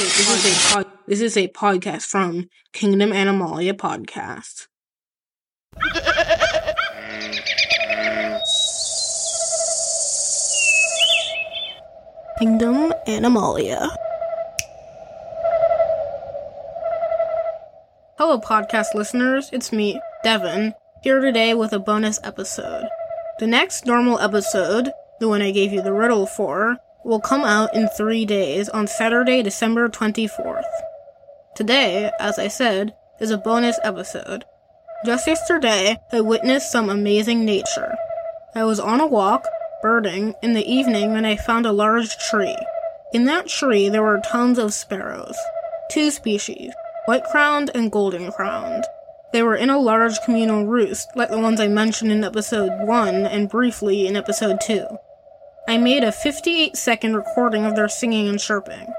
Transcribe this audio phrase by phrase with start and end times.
[0.00, 4.68] is a this is a pod, this is a podcast from Kingdom Animalia podcast.
[12.38, 13.88] Kingdom Animalia.
[18.18, 19.50] Hello, podcast listeners.
[19.52, 22.86] It's me, Devin, here today with a bonus episode.
[23.40, 26.76] The next normal episode, the one I gave you the riddle for,
[27.08, 30.62] will come out in three days on Saturday, December 24th.
[31.56, 34.44] Today, as I said, is a bonus episode.
[35.06, 37.96] Just yesterday, I witnessed some amazing nature.
[38.54, 39.46] I was on a walk,
[39.80, 42.56] birding, in the evening when I found a large tree.
[43.14, 45.36] In that tree, there were tons of sparrows.
[45.90, 46.74] Two species,
[47.06, 48.84] white crowned and golden crowned.
[49.32, 53.14] They were in a large communal roost, like the ones I mentioned in episode 1
[53.26, 54.86] and briefly in episode 2.
[55.68, 58.90] I made a 58 second recording of their singing and chirping.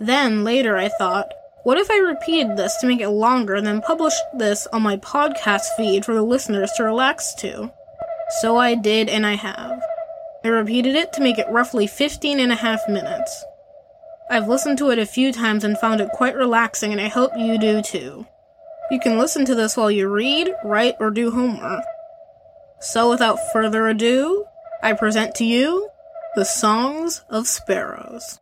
[0.00, 1.30] Then, later, I thought,
[1.64, 4.96] what if I repeated this to make it longer and then published this on my
[4.96, 7.70] podcast feed for the listeners to relax to?
[8.40, 9.82] So I did, and I have.
[10.42, 13.44] I repeated it to make it roughly 15 and a half minutes.
[14.30, 17.32] I've listened to it a few times and found it quite relaxing, and I hope
[17.36, 18.26] you do too.
[18.90, 21.84] You can listen to this while you read, write, or do homework.
[22.80, 24.46] So without further ado,
[24.82, 25.90] I present to you
[26.38, 28.38] the Songs of Sparrows.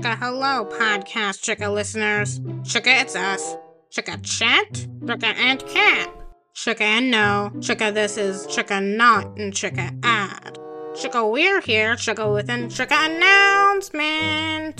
[0.00, 2.40] Chicka hello, podcast chicka listeners.
[2.62, 3.54] Chicka, it's us.
[3.92, 6.22] Chicka Chet, chicka and Cap.
[6.54, 10.58] Chicka and no, chicka this is chicka not, and chicka ad.
[10.94, 14.76] Chicka we're here, chicka with an chicka announcement.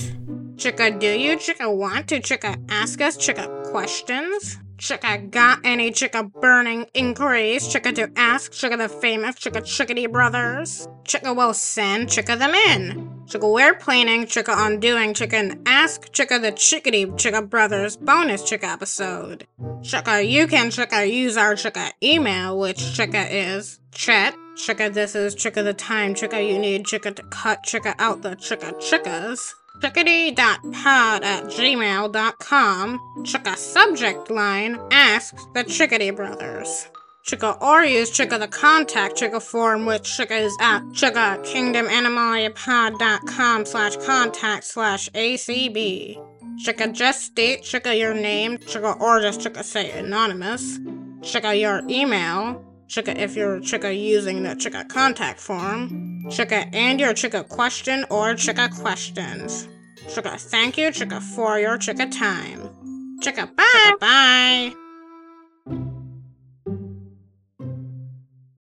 [0.57, 4.57] Chicka do you chicka want to chicka ask us chicka questions?
[4.81, 7.69] Chicka got any chicka burning inquiries?
[7.69, 10.89] Chicka to ask chicka the famous chicka chickadee brothers?
[11.05, 13.07] Chicka will send chicka them in.
[13.27, 18.73] Chicka we're planning chicka on doing chicka ask chicka the chickadee chicka brothers bonus chicka
[18.73, 19.47] episode.
[19.83, 25.35] Chicka you can chicka use our chicka email which chicka is chat chicka this is
[25.35, 31.25] chicka the time chicka you need chicka to cut chicka out the chicka chickas chickadee.pod
[31.25, 32.99] at gmail.com.
[33.19, 36.89] Chicka subject line asks the Chickadee Brothers.
[37.27, 43.97] Chicka or use Chicka the contact Chicka form which Chicka is at Chicka kingdomanimaliapod.com slash
[43.97, 46.17] contact slash ACB.
[46.65, 50.79] Chicka just state Chicka your name, Chicka or just Chicka say anonymous.
[51.21, 56.25] Chicka your email, Chicka if you're Chicka using the Chicka contact form.
[56.27, 59.69] Chicka and your Chicka question or Chicka questions.
[60.09, 62.69] Chicka thank you Chicka for your Chicka time.
[63.21, 63.65] Chicka bye.
[63.65, 64.90] Chicka, bye.